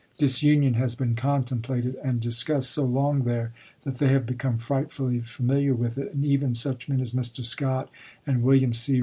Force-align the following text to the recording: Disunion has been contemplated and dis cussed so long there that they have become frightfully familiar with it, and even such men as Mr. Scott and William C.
Disunion 0.17 0.73
has 0.73 0.95
been 0.95 1.13
contemplated 1.13 1.93
and 2.03 2.19
dis 2.19 2.43
cussed 2.43 2.71
so 2.71 2.83
long 2.83 3.23
there 3.23 3.53
that 3.83 3.99
they 3.99 4.07
have 4.07 4.25
become 4.25 4.57
frightfully 4.57 5.19
familiar 5.19 5.75
with 5.75 5.95
it, 5.99 6.11
and 6.15 6.25
even 6.25 6.55
such 6.55 6.89
men 6.89 7.01
as 7.01 7.13
Mr. 7.13 7.45
Scott 7.45 7.87
and 8.25 8.41
William 8.41 8.73
C. 8.73 8.99